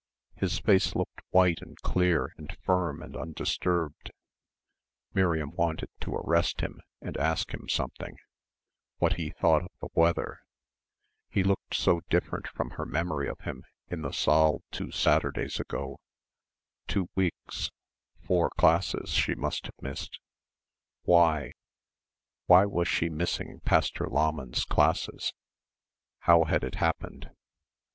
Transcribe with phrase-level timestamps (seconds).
[0.33, 4.09] His face looked white and clear and firm and undisturbed,
[5.13, 8.17] Miriam wanted to arrest him and ask him something
[8.97, 10.39] what he thought of the weather
[11.29, 15.99] he looked so different from her memory of him in the saal two Saturdays ago
[16.87, 17.69] two weeks
[18.25, 20.19] four classes she must have missed.
[21.03, 21.51] Why?
[22.47, 25.31] Why was she missing Pastor Lahmann's classes?
[26.21, 27.29] How had it happened?